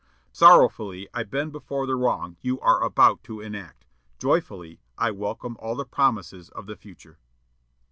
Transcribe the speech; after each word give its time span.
"Sorrowfully 0.31 1.07
I 1.13 1.21
bend 1.21 1.51
before 1.51 1.85
the 1.85 1.93
wrong 1.95 2.35
you 2.41 2.59
are 2.61 2.83
about 2.83 3.23
to 3.25 3.39
enact. 3.39 3.85
Joyfully 4.17 4.79
I 4.97 5.11
welcome 5.11 5.55
all 5.59 5.75
the 5.75 5.85
promises 5.85 6.49
of 6.49 6.65
the 6.65 6.75
future." 6.75 7.19